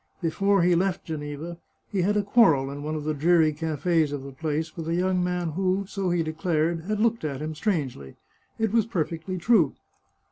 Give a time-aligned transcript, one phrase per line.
[0.19, 1.59] Before he left Geneva,
[1.91, 4.95] he had a quarrel in one of the dreary cafes of the place, with a
[4.95, 8.15] young man who, so he declared, had looked at him strangely.
[8.57, 9.75] It was perfectly true.